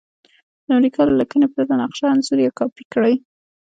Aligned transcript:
د 0.65 0.67
امریکا 0.77 1.01
له 1.07 1.15
لکنې 1.21 1.47
پرته 1.53 1.73
نقشه 1.81 2.05
انځور 2.11 2.39
یا 2.45 2.51
کاپي 2.59 2.83
کړئ. 2.93 3.13